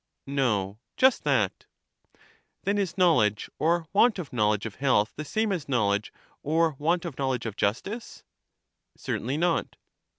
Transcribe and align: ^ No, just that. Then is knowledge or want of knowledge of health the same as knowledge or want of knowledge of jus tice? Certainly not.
^ 0.01 0.03
No, 0.33 0.79
just 0.97 1.23
that. 1.25 1.67
Then 2.63 2.79
is 2.79 2.97
knowledge 2.97 3.51
or 3.59 3.87
want 3.93 4.17
of 4.17 4.33
knowledge 4.33 4.65
of 4.65 4.77
health 4.77 5.13
the 5.15 5.23
same 5.23 5.51
as 5.51 5.69
knowledge 5.69 6.11
or 6.41 6.71
want 6.79 7.05
of 7.05 7.19
knowledge 7.19 7.45
of 7.45 7.55
jus 7.55 7.83
tice? 7.83 8.23
Certainly 8.97 9.37
not. 9.37 9.75